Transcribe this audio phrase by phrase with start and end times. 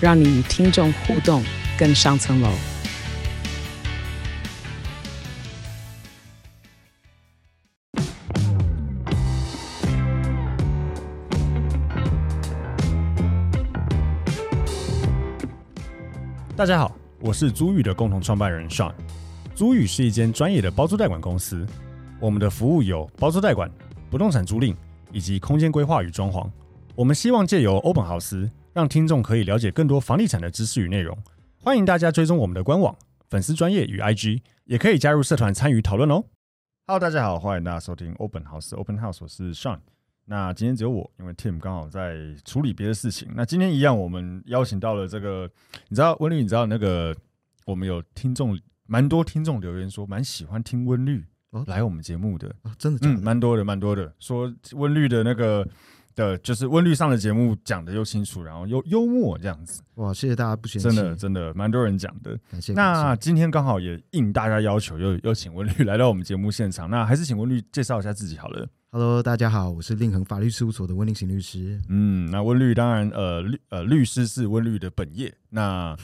[0.00, 1.42] 让你与听众互动
[1.76, 2.48] 更上层楼。
[16.56, 18.92] 大家好，我是租寓的共同创办人 Sean。
[19.56, 21.66] 租寓是一间专业的包租代管公司，
[22.20, 23.68] 我们的服务有包租代管、
[24.08, 24.76] 不动产租赁
[25.10, 26.48] 以及空间规划与装潢。
[26.94, 31.18] 我们希望借由欧本豪斯，让听众可以了解更多房地产的知识与内容。
[31.56, 32.96] 欢迎大家追踪我们的官网、
[33.28, 36.22] 粉丝专业与 IG，也可以加入社团参与讨论哦。
[36.86, 39.80] Hello，大家好，欢迎大家收听 Open House Open House，我是 Sean。
[40.26, 43.28] 那今天只有我，因为 Tim 刚好在处理别的事情。
[43.34, 45.50] 那今天一样，我们邀请到了这个，
[45.88, 47.12] 你知道温律，你知道那个
[47.66, 51.24] 我们有听众，蛮多听众留言说蛮喜欢听温律
[51.66, 53.08] 来我们节目的，哦、真的？
[53.08, 55.66] 嗯，蛮多的，蛮多的，说温律的那个
[56.18, 59.80] 的，就是温律上的节目讲的又清楚，然后又幽默这样子。
[59.94, 62.36] 哇，谢谢大家不嫌弃，真的真的蛮多人讲的。
[62.50, 62.72] 感谢。
[62.72, 66.90] 那今天刚好也应大家要求，又又请温律来到我们节目现场。
[66.90, 68.68] 那还是请温律介绍一下自己好了。
[68.90, 71.80] Hello，大家好，我是令恒法律事务所的温令行律师。
[71.88, 75.96] 嗯，那温律当然，呃，律呃律师是温律的本业，那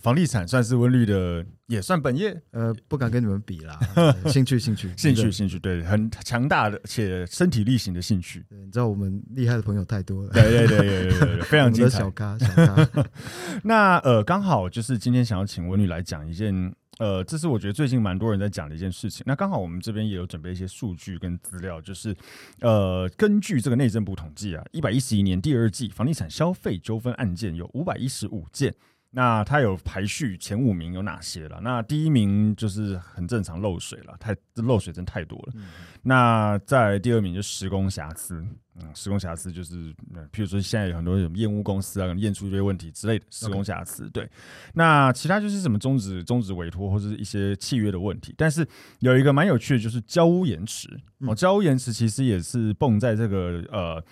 [0.00, 2.36] 房地产算是温律的，也算本业。
[2.50, 3.78] 呃，不敢跟你们比啦，
[4.26, 8.44] 兴趣兴趣兴趣兴趣，对，很强大的且身体力行的兴趣。
[8.50, 11.98] 你知道我们厉害的朋友太多了，对对对对对对，非常 精彩。
[11.98, 12.88] 小咖小咖。
[13.62, 16.74] 那呃，刚好就是今天想要请温律来讲一件。
[16.98, 19.22] 呃，这是我觉得最近蛮多人在讲的一件事情。
[19.26, 22.16] 那刚好我们这边也有准备一些数据跟资料，就是
[22.62, 28.74] 呃，根据这个内政部统计啊，一百一十一年第二季房地产消费纠纷案件有五百一十五件。
[29.16, 31.58] 那它有排序前五名有哪些了？
[31.62, 35.54] 那第一名就是很正常漏水了，太漏水真太多了。
[35.54, 35.68] 嗯、
[36.02, 39.90] 那在第二名就施工瑕疵，嗯，施工瑕疵就是，
[40.30, 44.06] 譬如说现在有很多什么验屋公司啊，验出一堆问题之类的施工瑕疵。
[44.10, 44.28] 对，
[44.74, 48.34] 那其他就是什么终止终止委托或者是一些契约的问题。
[48.36, 50.90] 但是有一个蛮有趣的，就是交屋延迟。
[51.20, 54.04] 哦，交屋延迟其实也是蹦在这个呃。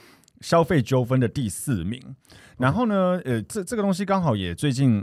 [0.44, 1.98] 消费纠纷的第四名，
[2.58, 5.02] 然后呢，呃，这这个东西刚好也最近，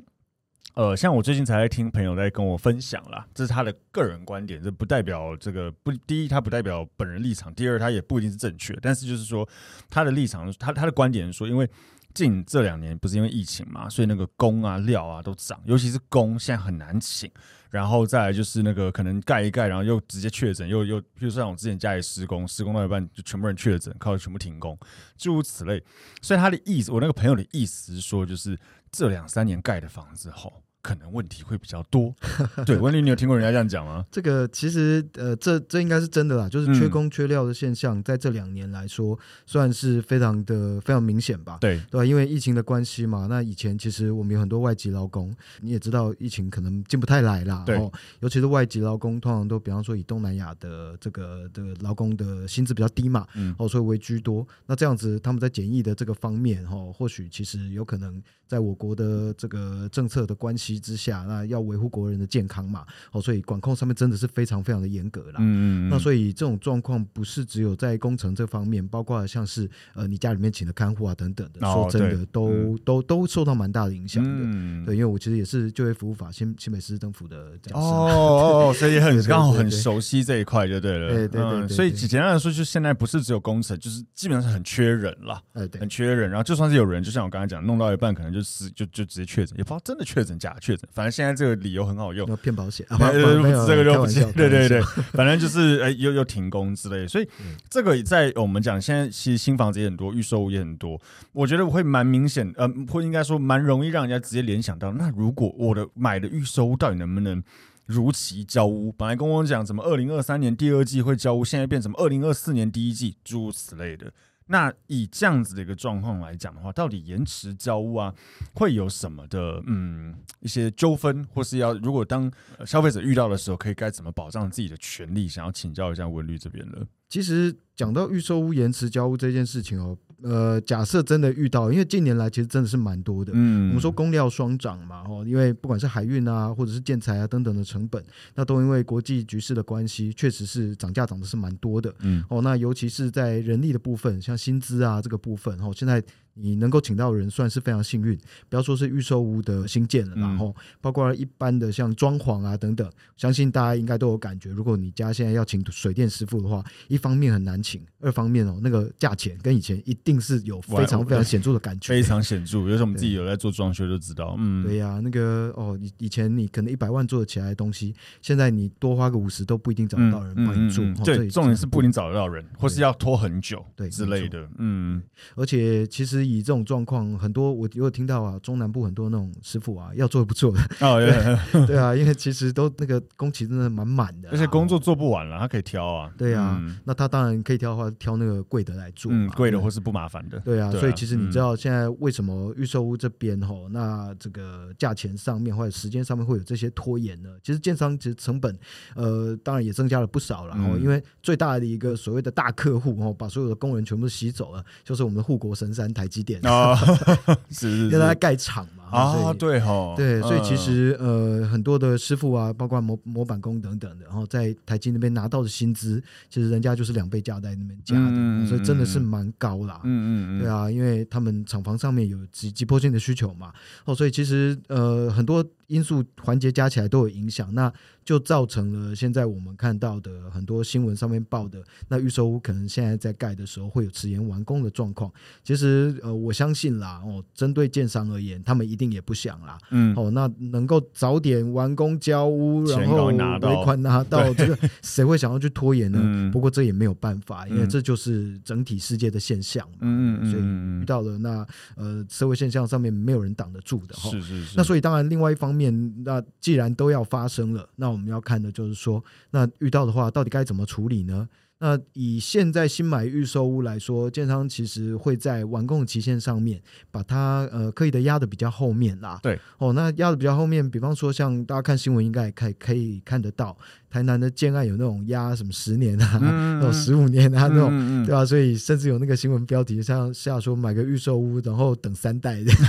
[0.76, 9.50] 呃，像我最近才在听朋友在跟我分享啦，这是他的个人观点，这不代表这个不，第一，他不代表本人立场，第二，他也不一定是正确，但是就是说
[9.90, 11.68] 他的立场，他他的观点是说，因为。
[12.14, 17.32] 近这两年不是因为疫情嘛，所以那个工啊、料啊都涨，尤其是工现在很难请。
[17.72, 24.78] 然后再来就是那个可能盖一盖，然后又直接确诊，又又，比如说像我之前家里施工，施工到一半就全部人确诊，靠全部停工，
[25.18, 25.84] 诸如此类。
[26.22, 28.60] 所以他的意思，我那个朋友的意思是说，就是
[28.92, 30.62] 这两三年盖的房子吼。
[30.82, 32.14] 可能问题会比较多，
[32.66, 34.06] 对，温律，你有听过人家这样讲吗？
[34.12, 41.60] 这个其实呃，这这应该是真的啦，就是缺工缺料的现象，在这两年来说，算是非常的非常明显吧？
[41.62, 42.06] 对对吧？
[42.06, 45.32] 因为疫情的关系嘛，那以前其实我们有很多外籍劳工，
[45.62, 47.64] 你也知道，疫情可能进不太来啦。
[47.64, 47.78] 对，
[48.22, 54.48] 尤其是外籍劳工，通常都比方说以东南亚的这个的劳工的薪资比较低嘛，嗯，哦，所以为居多。
[54.66, 60.71] 那这样子，他们在检疫的这个方面，哈，或许其实有可能在我国的这个政策的关系。
[60.80, 65.36] 之下，那要维护国人的健康嘛，哦，所以管控上面真的是非常非常的严格啦。
[65.40, 65.90] 嗯嗯。
[65.90, 74.30] 那所以这种状况不是只有在工程这方面，包括像是呃你家里面请的看护啊等等的，说真的都、嗯、都都受到蛮大的影响的。
[74.32, 74.86] 嗯。
[74.86, 77.88] 对，因为我其实也是就业服务法新新北市政府的讲师。
[77.88, 81.10] 哦哦， 所以很刚好很熟悉这一块就对了。
[81.10, 81.68] 对对对。
[81.68, 85.42] 所以简单来说，就现在不是只有工程，就是基本上是很缺人了。
[85.54, 86.30] 哎，对，很缺人。
[86.30, 90.88] 然后就算是有人，就像我刚才讲，弄到一半可能就是就就直接确诊，也不知道真的确诊假确诊。
[90.94, 94.22] 反正现在这个理由很好用，要骗保险，啊、这个就不行。
[94.32, 94.82] 对对对，
[95.12, 97.06] 反正就是哎，又又停工之类。
[97.06, 97.28] 所以
[97.70, 101.02] 这个在我们讲，现在其实新房子也很多，预售也很多。
[101.34, 107.44] 我觉得我会蛮明显，呃，会应该说蛮容易让人家直接联想到，那如果我的买的预售屋到底能不能
[107.88, 108.92] 如期交屋？
[108.92, 114.12] 本来跟我讲什么二零二三年第二季会交屋，现在变成什么二零二四年第一季，诸如此类的。
[114.52, 118.14] 那以这样子的一个状况来讲的话，到底延迟交屋啊，
[118.54, 122.30] 会有什么的嗯一些纠纷，或是要如果当
[122.66, 125.26] 消费者遇到的时候，可以该怎么保障自己的权利？
[125.26, 126.86] 想要请教一下文律这边了。
[127.08, 129.98] 其实讲到预售屋延迟交屋这件事情哦。
[130.24, 133.32] 呃，假设真的遇到，因为近年来其实真的是蛮多的。
[133.36, 138.04] 嗯，我们说工料双涨嘛，哦，因为不管是海运啊，或者是建材啊等等的成本，
[138.36, 141.94] 那都因为国际局势的关系，确实是涨价涨的是蛮多的。
[142.00, 146.04] 嗯，哦，那尤其是在人力的部分，像薪资啊这个部分，哦，现在。
[146.34, 148.18] 你能够请到人算是非常幸运，
[148.50, 154.52] 不要说是预售屋的新建了，然后、嗯、包括一般的像装潢啊等等，相信大家应该都有感觉。
[154.52, 162.60] 如果你家现在要请水电师傅的话，一方面很难请，二方面哦那个价钱跟以前一定是有非常非常显著的感觉，非常显著。
[162.60, 170.84] 有时候我们自己有在做装修就知道，嗯，对呀、啊，那个哦，以以前你可能一百万做得起来的东西，现在你多花个五十都不一定找得到人帮你做。
[171.04, 174.48] 对，重点是不一定找得到人，或是要拖很久，对之类的。
[174.58, 175.02] 嗯，
[175.36, 177.18] 而且其实以这种状况。
[177.18, 180.60] 很多我有听到啊，中南部很多那种师傅啊，要做不做的。
[180.80, 181.00] 哦，
[181.52, 197.30] 对，对啊，因为其实都那个工期真的蛮满的，而且工作做不完了，他可以挑啊，对啊，嗯、那他当然可以挑的话，挑那个贵的来做，嗯，贵的或是不麻烦的，对啊，所以其实你知道现在为什么预售屋这边吼，那这个价钱上面或者时间上面会有这些拖延呢？
[197.44, 198.58] 其实建商其实成本
[198.96, 206.52] 呃，当然也增加了不少了，嗯、因为最大的一个所谓的大客户哦，把所有的工人全部吸走了，就是我们的护国神山台积电啊。
[206.52, 206.78] 哦
[207.50, 219.80] 是，是，是，因为他盖厂嘛啊，对哈，对，所以其实呃，很多的师傅啊，包括模模板工等等的，然后在台积那边拿到的薪资，其实人家就是两倍价在那边加的，嗯、所以真的是蛮高啦。
[219.84, 223.54] 嗯嗯对啊，因为他们厂房上面有急急迫性的需求嘛，
[223.86, 227.72] 哦，所以其实呃，很多因素环节加起来都有影响，那
[228.04, 235.12] 就造成了现在我们看到的很多新闻上面报的，那预售屋可能现在在盖的时候会有迟延完工的状况。
[235.44, 239.58] 其实呃，我相信啦，哦，针对建商而言，他们一定也不想啦。
[239.72, 246.00] 嗯，哦，那能够早点完工交屋，然后尾款拿到，这个谁会想要去拖延呢？
[246.02, 249.80] 嗯、不过这也没有办法，因为这就是整体世界的现象嘛。
[249.82, 251.46] 嗯嗯，所以遇到了那
[251.76, 254.10] 呃社会现象上面没有人挡得住的哈。
[254.10, 254.54] 是是是。
[254.56, 255.82] 那所以当然另外一方面。
[256.06, 261.28] 那既然都要发生了，那我们要看的就是说，那遇到的话，到底该怎么处理呢？
[261.62, 266.60] 那以现在新买预售屋来说，建商其实会在完工期限上面
[266.90, 269.20] 把它呃刻意的压的比较后面啦。
[269.22, 273.56] 对，哦，那压的比较后面，比方说像大家看新闻应该也可以可以看得到。
[273.92, 278.24] 台南的建案有那种压什么十年啊，那种十五年啊，那种对吧？
[278.26, 282.60] 所以甚至有那个新闻标题像下说买个预售屋，然后等三代这样，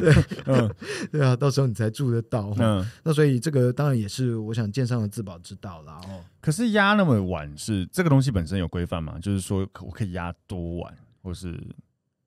[0.00, 0.14] 对，
[0.46, 0.74] 嗯，
[1.12, 2.54] 对啊，到时候你才住得到。
[2.58, 6.24] 嗯，那所以这个当然也是我想建商的自保之道啦哦。
[6.46, 9.18] 可是压那么晚是这个东西本身有规范吗？
[9.20, 11.60] 就是说可我可以压多晚，或是？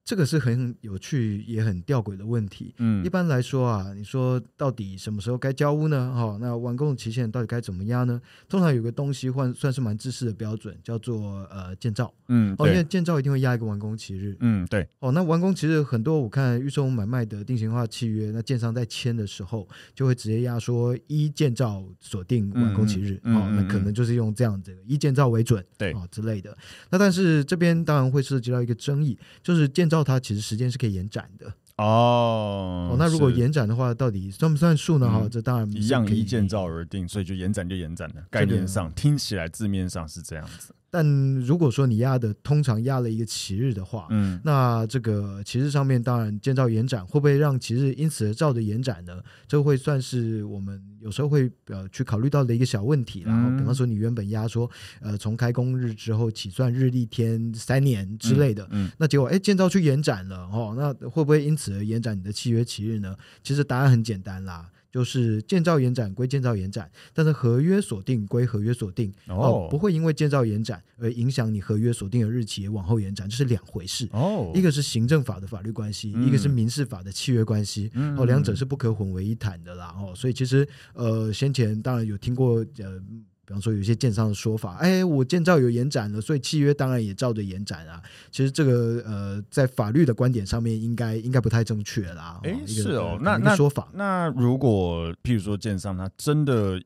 [0.10, 2.74] 这个是很有趣也很吊诡的问题。
[2.80, 6.12] 嗯，一般来说啊，你说到底什么时候该交屋呢？
[6.16, 8.20] 哈，那完工的期限到底该怎么压呢？
[8.48, 12.12] 通常有个东西换算是蛮制式的标准，叫做呃建造。
[12.28, 14.36] 嗯，哦，因为建造一定会压一个完工期日。
[14.40, 14.88] 嗯，对。
[14.98, 23.14] 哦，那完工其实很多，我看预售买卖的定型化契约，那建商在签的时候就会直接压说一建造锁定完工期日。
[23.26, 25.64] 哦、那可能就是用这样子的，依建造为准。
[25.78, 26.58] 对，哦之类的。
[26.90, 30.04] 那但是这边当然会涉及到一个争议，就是建照。
[30.04, 31.46] 它其实时间是可以延展的
[31.78, 32.96] 哦，哦。
[32.98, 35.10] 那如果延展的话，到底算不算数呢？
[35.10, 38.24] 哈、嗯，这当然一样依建造而定，所以就延展就延展了。
[38.30, 40.74] 概念上听起来字面上是这样子。
[40.92, 49.22] 但如果说你压的通常压了一个期日的话，嗯，那这个期日上面当然建造延展会不会让期日因此而照着延展呢？
[49.48, 53.22] 这会算是我们有时候会呃去考虑到的一个小问题。
[53.26, 54.70] 然后比方说你原本压说
[55.00, 63.16] 呃从开工日之后起算日历天三年之类的，嗯，嗯那结果哎建造去延展了哦，那会不会因此而延展你的契约期日呢？
[63.44, 64.70] 其实答案很简单啦。
[64.92, 74.52] 就是建造延展归建造延展，但是合约锁定归合约锁定哦，哦，不会因为建造延展而影响你合约锁定的日期往后延展，这是两回事哦。
[74.56, 80.14] 一个是行政法的法律关系，嗯、一个是民事法的契约关系，嗯、哦，两者是不可混为一谈的啦哦。
[80.16, 83.02] 所以其实呃，先前当然有听过呃。
[83.50, 88.00] 比方说，有些建商的说法，哎，我建造有延展了，所以契约当然也照着延展啊。
[88.30, 92.40] 其实这个呃，在法律的观点上面应，应该应该不太正确啦。
[92.44, 96.80] 哎，是哦，那那说法那，那如果譬如说建商他真的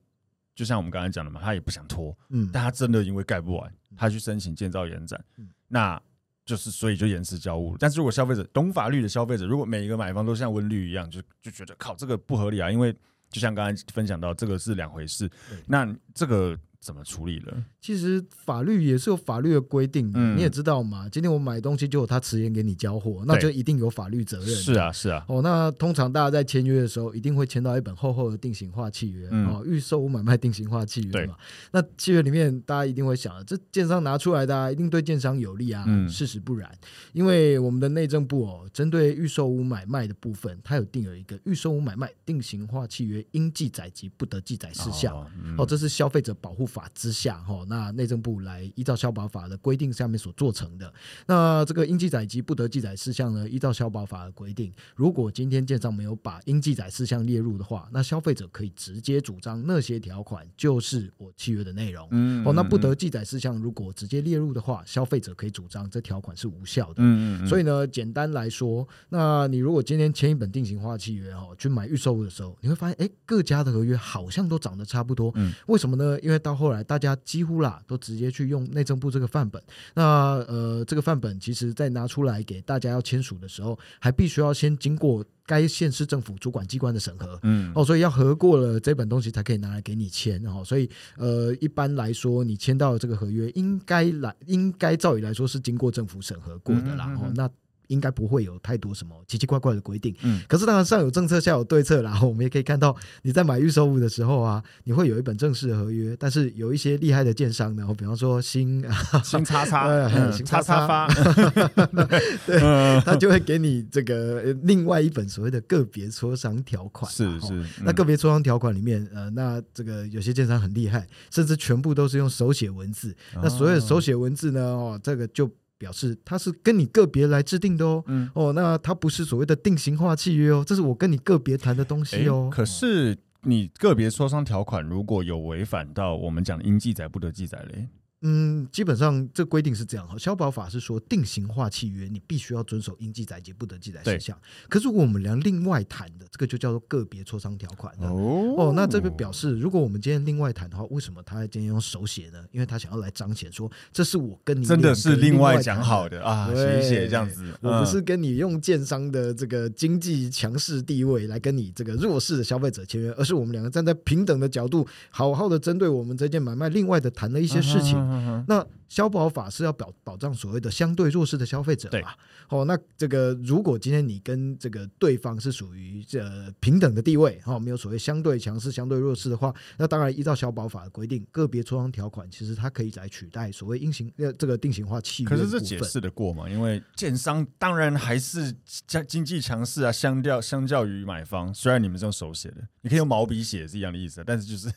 [0.55, 6.01] 就像我们刚才讲的嘛，他也不想拖，嗯，但他真的因为盖不完，他去申请建造延展，嗯，那
[6.45, 7.75] 就是所以就延迟交屋。
[7.77, 12.95] 但是如果消费者懂法律的消费者，如果每一个买方都像温律一样，就就觉得靠这个不合理啊，因为。
[13.33, 15.29] 就像刚才分享到，这个是两回事。
[15.65, 17.63] 那这个怎么处理了？
[17.79, 21.07] 其实法律也是有法律的规定的，嗯、你也知道嘛。
[21.07, 24.47] 今天我买东西就有他迟延给你交货，那就一定有法律责任。
[24.47, 25.23] 是啊，是啊。
[25.29, 31.35] 哦，那通常大家在签约的时候，一定会签到一本厚厚的定型化契约，嗯、哦，预售屋买卖定型化契约嘛。
[31.35, 31.35] 对
[31.71, 35.85] 那契约里面，大家一定会想，这建商拿出来的、啊、一定对建商有利啊？
[35.87, 36.69] 嗯、事实不然，
[37.13, 45.15] 因为我们的内政部哦，针对预售屋买卖的部分，它有定有一个预售屋买卖定型化契约应记载及不得记载事项。
[45.57, 50.91] 哦，这是消费者保护法之下，哈，那内政部来依照消保法的规定下面所做成的。
[51.27, 62.07] 那这个应记载及不得记载事项呢，依照消保法的规定，如果今天建商没有把应记载事项列入的话，那消费者可以直接主张那些条款就是我契约的内容。
[62.09, 66.95] 嗯，嗯，哦，那不得记载事项如果直接列入的话，消费者可以主张这条款是无效的。
[66.97, 75.31] 嗯，嗯，嗯，所以呢，简单来说，那你如果今天签一本定型化契约哈，去买预售物的时候，你会发现，哎，各家的合约好像都长得差不多。
[75.35, 76.19] 嗯，为什么呢？
[76.21, 79.61] 因为到后来大家几乎啦都直接去用内政部这个范本。
[79.93, 80.03] 那
[80.47, 87.39] 呃，这个范本其实在拿出来给大家要签署的时候，还必须要先经过该县市政府主管机关的审核。
[87.43, 90.45] 嗯，哦，所以要核过了这本东西才可以拿来给你签。
[90.45, 97.11] 哦，所以呃，一般来说，你签到这个合约，应该来应该照理来说是经过政府审核过的啦。
[97.19, 97.49] 哦，那。
[97.87, 102.19] 应该不会有太多什么奇奇怪怪的规定，嗯，可是当然上有政策下有对策啦。
[102.23, 108.83] 我们也可以看到你在买预售物的时候啊， 你会有一本正式的合约，但是有一些厉害的建商呢，比方说新
[109.23, 111.07] 新叉叉，新叉叉发，
[112.45, 112.59] 对，
[113.01, 117.65] 他就会给你这个另外一本所谓的个别磋商条款，是是。
[117.83, 123.15] 那个别磋商条款里面，呃，那这个有些建商很厉害，甚至全部都是用手写文字。
[123.35, 125.49] 那所有的手写文字呢，哦，这个就。
[125.77, 132.49] 表示它是跟你个别来制定的哦，嗯、哦，那它不是所谓的定型化契约哦，这是我跟你个别谈的东西哦。
[132.51, 137.87] 可是你个别磋商条款如果有违反到我们讲的应记载不得记载嘞？
[138.23, 140.17] 嗯，基本上这规定是这样哈。
[140.17, 144.35] 消保法是说定型化契约，你必须要遵守应记载及不得记载事项。
[144.37, 147.93] 对可是如果我们俩另外谈的，这个就叫做个别磋商条款。
[147.99, 152.43] 哦，哦，那这边表示，如果我们今天另外谈的话，为什么他今天用手写呢？
[152.51, 157.53] 因为他想要来彰显说，这是我跟你真的是另外讲好的啊，写一写这样子。
[157.61, 167.97] 我不是跟你用建商的这个经济强势地位来跟你这个弱势的消费者签约，而是我们两个站在平等的角度，好好的针对我们这件买卖另外的谈了一些事情。
[167.97, 168.12] 啊
[168.47, 171.91] 那消保法是要保保障所谓的相对弱势的消费者嘛？
[171.91, 172.05] 对
[172.49, 176.23] 哦，那这个如果今天你跟这个对方是属于这
[176.59, 185.29] 平等的地位，哈、哦，没有所谓相对强势、相对弱势的话，那当然依照消保法的规定，个别磋商条款其实它可以来取代所谓应型呃这个定型化契约。
[185.29, 186.47] 可是这解释得过吗？
[186.47, 188.53] 因为建商当然还是
[188.85, 194.71] 经经济强势啊，相较相较于买方，虽然你们这种手写的，你可以用毛笔写是一样的意思，但是就是。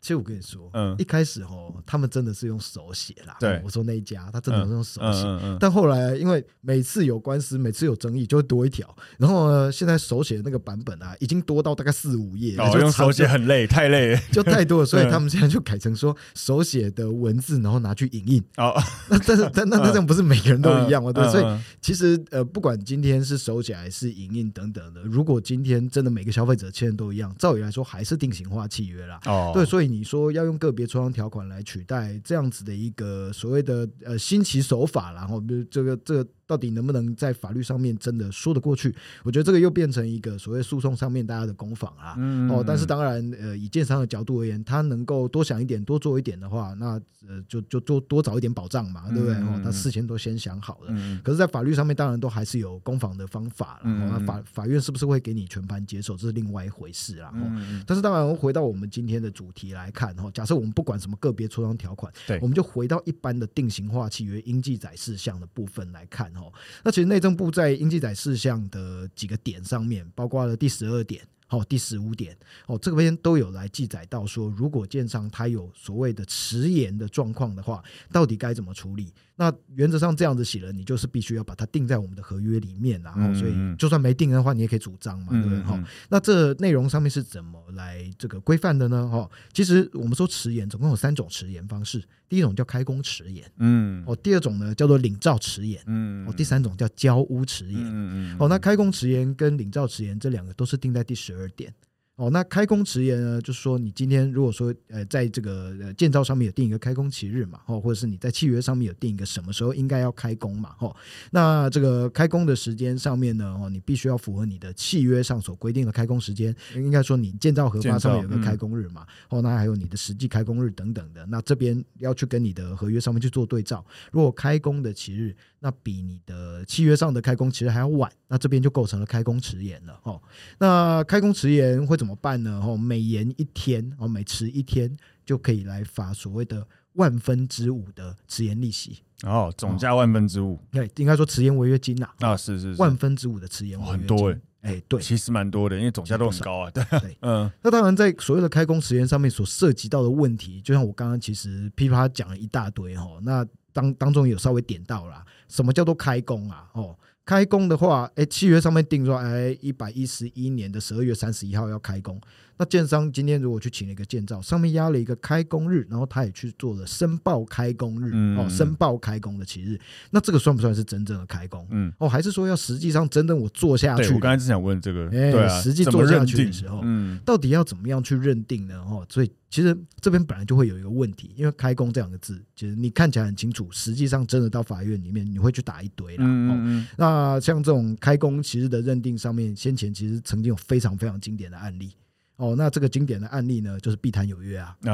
[0.00, 3.36] 其实我跟你说，嗯，一开始哦，他们真的是用手写啦。
[3.40, 5.24] 对，我说那一家，他真的是用手写。
[5.58, 8.94] 但后来因为每次有官司，每次有争议，就会多一条。
[9.18, 12.56] 然后呢，现在手写的那个版本啊，已经多到大概四五页。
[12.58, 14.86] 哦，用手写很累，太累，就太多了。
[14.86, 18.44] 所以他们现在就改成说手写的文字，然后拿去影印。
[18.58, 18.72] 哦，
[19.08, 21.12] 那但是但那那这样不是每个人都一样吗？
[21.12, 21.44] 对，所以
[21.80, 29.18] 其实呃，不管今天是手写还是影印等等的，如果今天真的每个消费者签的都一样，照理来说还是定型化契约啦。
[29.24, 29.85] 哦，对，所以。
[29.86, 36.30] 你说要用个别磋商条款来取代这样子的一个所谓的呃新奇手法，然后比如这个这个。
[36.46, 38.94] 到底能不能在法律上面真的说得过去？
[39.24, 42.16] 我觉得这个又变成一个所谓诉讼上面大家的攻防啊。
[42.48, 49.34] 哦，但是当然，呃，以建商的角度而言，他能够多想一点、多做一点的话，那呃，就就多多找一点保障嘛，对不对？
[49.34, 50.94] 哦，他事前都先想好了。
[51.24, 53.80] 可是，在法律上面，当然都还是有攻防的方法了。
[53.84, 57.32] 嗯嗯哦，那法法院是不是会给你全盘接受，这是另外一回事啊。
[57.34, 66.32] 嗯嗯嗯但是，当然，回到我们今天的主题来看，哦，假设我们不管什么个别磋商条款，对，我们就回到一般的定型化契约应记载事项的部分来看。
[66.36, 66.52] 哦，
[66.84, 79.12] 那其实内政部在应记载事项的几个点上面，包括了第十二点、好第十五点，哦，这个边都有来记载到说，如果建商他有所谓的迟延的状况的话，到底该怎么处理？
[79.38, 85.60] 那原则上这样子写了，你就是必须要把它定在我们的合约里面，然后所以就算没定的话，你也可以主张嘛，对不对？
[85.60, 85.78] 哈，
[86.08, 89.06] 那这内容上面是怎么来这个规范的呢？
[89.06, 101.70] 哈，其实我们说迟延总共有三种迟延方式，第一种叫开工迟延，嗯，哦，第二种呢叫做领照迟延，嗯，哦，第三种叫交屋迟延，嗯嗯，哦，那开工迟延跟领照迟延这两个都是定在第十二点。
[102.16, 110.96] 哦，那开工迟延呢，就是说你今天如果说呃，在这个呃建造上面有定一个开工期日嘛，哦，或者是你在契约上面有定一个什么时候应该要开工嘛，哦，
[111.30, 125.36] 那这个开工的时间上面呢，哦，你必须要符合你的契约上所规定的开工时间，应该说你建造合发上面有个开工日嘛，嗯、哦，那还有你的实际开工日等等的，那这边要去跟你的合约上面去做对照，如果开工的期日。
[125.58, 130.20] 那比你的契约上的开工其实还要晚，那这边就构成了开工迟延了哦。
[130.58, 132.62] 那开工迟延会怎么办呢？
[132.64, 134.94] 哦，每延一天哦，每迟一天
[135.24, 140.58] 就可以来罚所谓的万分之五的迟延利息哦，总价万分之五。
[140.70, 146.70] 对，应该说迟延违约金呐啊，是是，是万分之五的迟延违约金，很多哎、欸，对，其实蛮多的，因为总价都很高啊。
[146.74, 153.46] 对，对嗯，那当然在所谓的开工时间上面所涉及到的问题，就像我刚刚其实噼啪讲了一大堆哈，那。
[153.76, 156.66] 当当中有稍微点到啦，什么叫做开工啊？
[156.72, 156.96] 哦，
[157.26, 162.18] 开工的话，哎，契约上面定说，哎，一百一十一年的十二月三十一号要开工。
[162.58, 169.78] 那建商今天如果去请了一个建造，上面压了一个开工日，然后他也去做了申报开工日，嗯、哦，申报开工的期日，
[170.10, 171.66] 那这个算不算是真正的开工？
[171.70, 174.12] 嗯，哦，还是说要实际上真正我做下去？
[174.14, 178.76] 我刚才是想问这个，哎，对啊，实际做下去的时候，嗯，到底要怎么样去认定呢？
[178.88, 186.24] 哦，所以其实这边本来就会有一个问题，因为开工这两个字，其实你看起来很清楚，实际上真的到法院里面你会去打一堆啦。
[186.24, 191.92] 嗯，嗯，嗯，那像这种开工期日的认定上面，先前其实曾经有非常非常经典的案例。
[192.36, 194.76] 哦，那这个经典的案例呢，就是碧潭有约啊。
[194.84, 194.92] 啊，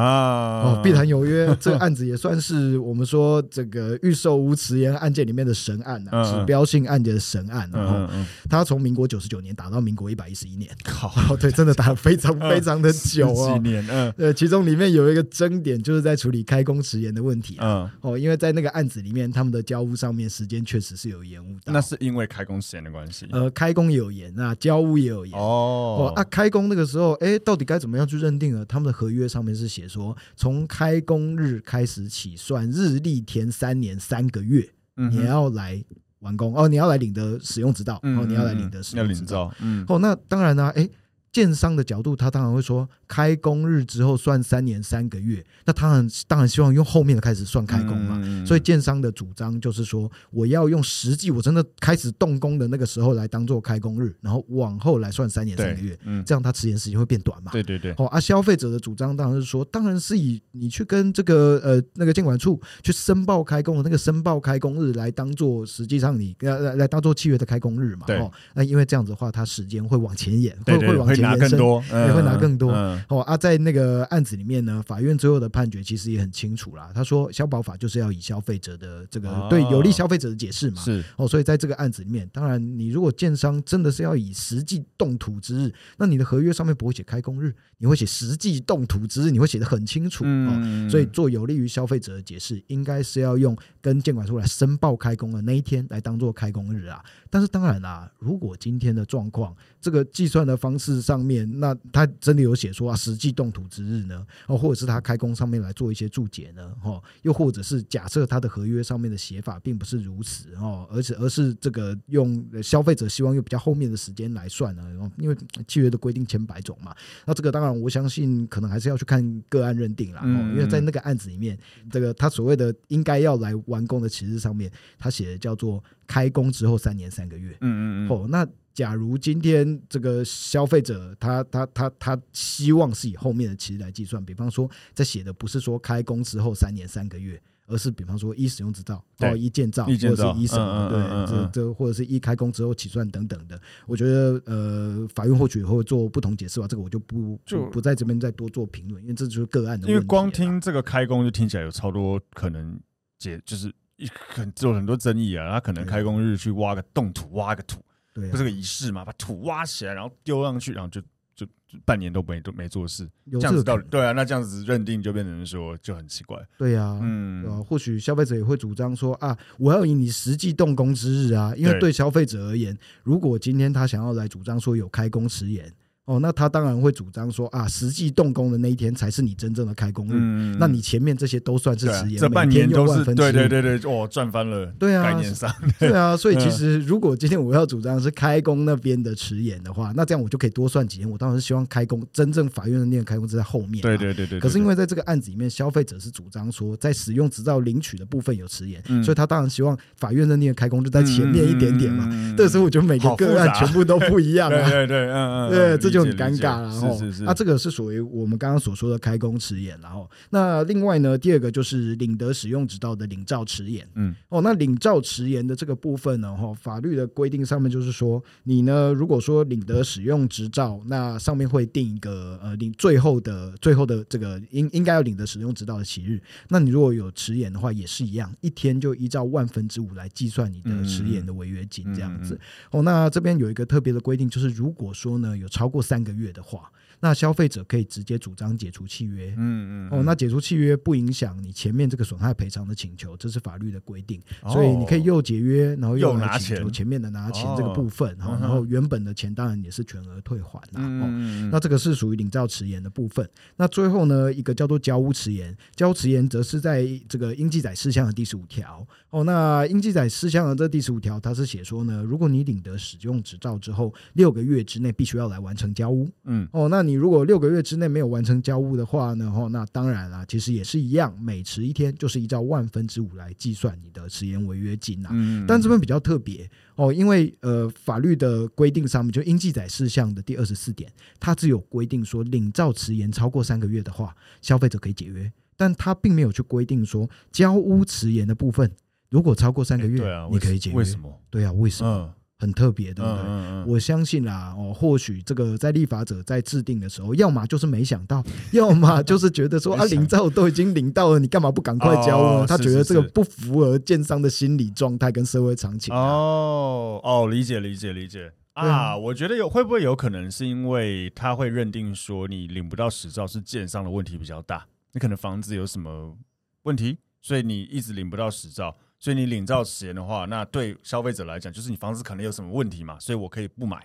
[0.62, 7.68] 哦，碧潭有约这个案子也算是我们说这个预售无迟延案件里面的神案啊，指标性案件的神案。
[7.72, 8.08] 然后，
[8.48, 13.54] 他从民国九十九年打到民国一百一十一年，靠，对，真的打了非常非常的久啊。
[13.54, 17.92] 几年，嗯，呃，其中里面有一个争点，就是在处理开工迟延的问题啊。
[18.02, 21.72] 哦，因为在那个案子里面，他们的交屋上面时间确实是有延误的。
[21.72, 23.26] 那是因为开工时间的关系。
[23.32, 25.36] 呃，开工也有延，那交屋也有延。
[25.36, 27.31] 哦，哦啊，开工那个时候，哎。
[27.38, 28.64] 到底该怎么样去认定呢？
[28.64, 35.82] 他们的合约上面是写说，从开工日开始起算，日历填三年三个月，你要来
[36.20, 40.88] 完工哦，你要来领的使用执照，哦，你要来领的使用执照，嗯，哦，那当然呢，哎。
[41.32, 48.20] 建商的角度，他当然会说，开工日之后算三年三个月，那他很当然希望用后面的开始算开工嘛。
[48.22, 57.50] 嗯、所以建商的主张就是说，我要用实际我真的开始动工的那个时候来当做开工日，然后往后来算三年三个月，嗯、这样他迟延时间会变短嘛。
[57.50, 57.94] 对对对。
[57.96, 68.04] 哦，啊，消费者的主张当然是说，当然是以你去跟这个呃那个监管处去申报开工的那个申报开工日来当做实际上你来来来当做契约的开工日嘛。
[68.06, 68.18] 对。
[68.18, 71.21] 哦，那因为这样子的话，它时间会往前延，会会往前。
[71.22, 72.70] 拿更多，也会拿更多。
[73.08, 76.90] 哦啊，在那个案子里面呢，法院最后的判决其实也很清楚啦。
[76.94, 80.82] 他说，消保法就是要以消费者的这个对有利消费者的解释嘛。
[80.82, 90.88] 是哦，所以在这个案子里面，当然你如果建商真的是要以实际动土之日，那你的合约上面不会写开工日，你会写实际动土之日，你会写的很清楚哦。
[90.90, 97.04] 所以做有利于消费者的解释，应该是要用跟监管处来申报开工的那一天来当做开工日啊。
[97.28, 104.24] 但是当然啦，如果今天的状况，这个计算的方式上面，那他真的有写说啊，实际动土之日呢？
[104.46, 106.72] 哦，或者是他开工上面来做一些注解呢？
[106.84, 115.10] 哦，又或者是假设他的合约上面的写法并不是如此哦，而且而是这个用消费者希望用比较后面的时间来算呢？
[115.18, 116.94] 因为契约的规定千百种嘛。
[117.24, 120.20] 那这个当然，我相信可能还是要去看个案认定啦。
[120.22, 121.58] 哦，因为在那个案子里面，
[121.90, 127.50] 这个他所谓的应该要来完工的期日上面，他写的叫做开工之后三年三个月。
[127.60, 128.08] 嗯嗯嗯。
[128.08, 128.46] 哦，那。
[128.74, 149.92] 假如今天这个消费者他他他他希望是以后面的期日来计算，比方说在写的不是说开工之后三年三个月，而是比方说一使用执照或一建造或者是一什么对这这或者是一开工之后起算等等的，我觉得呃法院或许会做不同解释吧，这个我就不就不在这边再多做评论，因为这就是个案的问题。
[149.92, 152.80] 因为光听这个开工就听起来有超多可能
[153.22, 157.80] 解，就是一很做很多争议啊，他可能开工日去挖个冻土挖个土。
[158.12, 159.04] 对、啊，不是个仪式嘛？
[159.04, 161.00] 把土挖起来，然后丢上去，然后就
[161.34, 164.12] 就，就半年都没都没做事，这样子到底对啊？
[164.12, 166.38] 那这样子认定就变成说就很奇怪。
[166.58, 175.72] 对啊，嗯，啊，或许消费者也会主张说啊，我要以你实际动工之日啊，因为对消费者而言，如果今天他想要来主张说有开工迟延。
[176.12, 180.10] 哦，那他当然会主张说啊，实际动工的那一天才是你真正的开工日。
[180.14, 184.66] 嗯，那你前面这些都算是迟延，这半年都是对对对对，哦，赚翻了。
[184.78, 191.08] 对啊，概念上， 对啊，所以其实如果今天我要主张是开工那边的迟延的话，那这样我就可以多算几天。
[191.08, 193.80] 我当然是希望开工真正法院的那个开工是在后面。
[193.80, 194.38] 对对对对。
[194.38, 202.06] 可是因为在这个案子里面，消费者是主张说在使用执照领取的部分有迟延，所以他当然希望法院的那个开工就在前面一点点嘛。
[202.36, 204.60] 这时候我觉得每个个案全部都不一样啊。
[204.68, 206.01] 对对对，嗯嗯，对，这就。
[206.04, 206.70] 就很尴尬了。
[206.70, 207.22] 是是是。
[207.24, 213.86] 那这个是属于我们刚刚所说的开工迟延，然后那另外呢，第二个就是领得使用执照的领照迟延。
[213.94, 226.20] 嗯，哦，那领照迟延的这个部分呢，哈，法律的规定上面就是说，你呢，如果说领得使用执照，那上面会定一个呃领最后的最后的这个应应该要领得使用执照的期日。
[226.48, 232.38] 那你如果有迟延的话，也是一样，一天就依照万分之五来计算你的迟延的违约金这样子。
[232.70, 236.70] 哦，那这边有一个特别的规定，就是如果说呢有超过三个月的话。
[237.04, 250.80] 那消费者可以直接主张解除契约，嗯嗯，哦，那解除契约不影响你前面这个损害赔偿的请求，这是法律的规定，所以你可以又解约，然后又来请求前面的拿钱这个部分，然后原本的钱当然也是全额退还啦。
[250.80, 253.28] 哦，那这个是属于领照迟延的部分。
[253.56, 258.86] 那最后呢，一个叫做交屋迟延，交屋迟延则是在这个应记载事项的第十五条。
[259.10, 266.91] 哦，那应记载事项的这第十五条，它是写说呢，如果你领得使用执照之后六个月之内必须要来完成交屋，嗯，哦，那你。
[266.92, 275.08] 你如果六个月之内没有完成交屋的话呢，哈，那当然啦，其实也是一样，每迟一天就是依照万分之五来计算你的迟延违约金呐。
[275.10, 288.70] 嗯，但这边比较特别哦，因为呃，法律的规定上面就应记载事项的第二十四点，它只有规定说领照迟延超过三个月的话，消费者可以解约，但它并没有去规定说交屋迟延的部分，
[289.08, 290.76] 如果超过三个月，对啊，你可以解约。
[290.76, 291.10] 为什么？
[291.30, 291.90] 对啊，为什么？
[291.90, 293.20] 嗯很特别，对不对？
[293.20, 302.42] 嗯嗯嗯，我相信啦，哦，或许这个在立法者在制定的时候，要么就是没想到， 要么就是觉得说啊，领照都已经领到了，你干嘛不赶快交呢？
[302.42, 306.00] 哦、他觉得这个不符合建商的心理状态跟社会常情、啊。
[306.00, 308.96] 哦哦，理解理解理解啊！
[308.96, 316.16] 我觉得有会不会有可能是因为他会认定说你领不到实照是建商的问题比较大，你可能房子有什么
[316.64, 318.76] 问题，所以你一直领不到实照。
[319.02, 323.84] 所以你领照迟延的话，那对消费者来讲，就是你房子可能有什么问题嘛，所以我可以不买。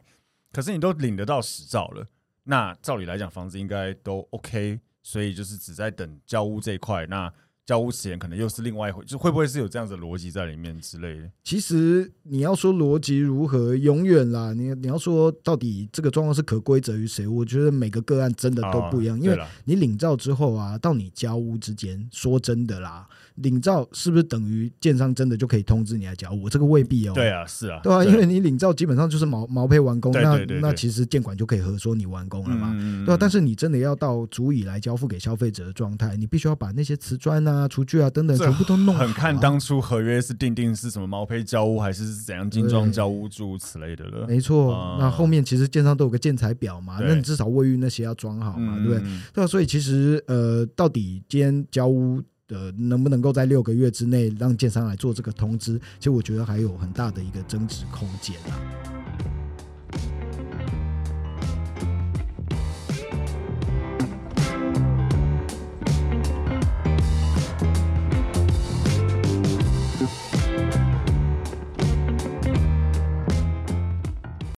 [0.54, 2.06] 可是你都领得到实照了，
[2.44, 7.08] 那照理来讲，房子应该都 OK，所以就是只在等交屋这一块。
[7.08, 7.34] 那
[7.66, 11.32] 交屋时间可能又是另外一回，就会不会是有这样子的逻辑在里面之类的？
[11.44, 17.26] 其实你要说逻辑如何，永远啦，你你要说到底这个状况是可归责于谁？
[17.28, 26.50] 我觉得每个个案真的都不一样，啊、因为你领照之后啊，到你交屋之间，说真的啦，领照是不是等于建商真的就可以通知你来交我？
[26.50, 27.14] 这个未必哦。
[27.14, 37.58] 对啊，是啊，对啊，因为你领照基本上就是毛毛坯完工，那那其实建管就可以核说你完工了嘛，嗯、对啊，但是你真的要到足以来交付给消费者的状态，你必须要把那些瓷砖啊。
[37.58, 39.02] 啊，厨具啊，等等，全部都弄好。
[39.02, 44.28] 很看当初合约是定定是什么毛坯交屋，还是怎样精装交屋诸如此类的了。
[44.28, 49.12] 没错，嗯、那后面其实建商都有个建材表嘛，那你至少卫浴那些要装好嘛，嗯、对不对？
[49.34, 59.27] 对啊，所以其实呃，到底今天交屋的能不能够在六个月之内让建商来做这个通知，其实我觉得还有很大的一个增值空间啊。